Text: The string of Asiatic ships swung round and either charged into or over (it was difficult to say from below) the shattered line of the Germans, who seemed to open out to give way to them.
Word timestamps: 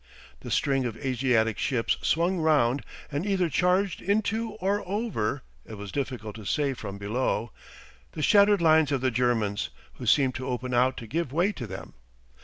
The 0.39 0.49
string 0.49 0.85
of 0.85 0.97
Asiatic 0.97 1.59
ships 1.59 1.95
swung 2.01 2.39
round 2.39 2.81
and 3.11 3.23
either 3.23 3.51
charged 3.51 4.01
into 4.01 4.53
or 4.53 4.81
over 4.87 5.43
(it 5.63 5.75
was 5.75 5.91
difficult 5.91 6.35
to 6.37 6.43
say 6.43 6.73
from 6.73 6.97
below) 6.97 7.51
the 8.13 8.23
shattered 8.23 8.63
line 8.63 8.87
of 8.89 9.01
the 9.01 9.11
Germans, 9.11 9.69
who 9.99 10.07
seemed 10.07 10.33
to 10.37 10.47
open 10.47 10.73
out 10.73 10.97
to 10.97 11.05
give 11.05 11.31
way 11.31 11.51
to 11.51 11.67
them. 11.67 11.93